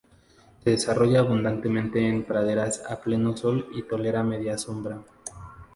[0.63, 4.99] Se desarrolla abundantemente en praderas a pleno sol y tolera media sombra.